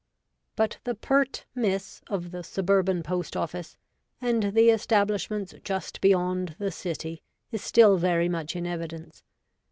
[0.55, 3.77] But the pert miss of the suburban post office,
[4.19, 9.21] and the establishments just beyond the City, is still very much in evidence.